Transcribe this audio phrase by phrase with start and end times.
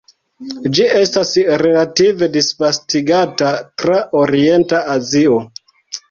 [0.75, 3.51] Ĝi estas relative disvastigata
[3.83, 5.37] tra orienta Azio.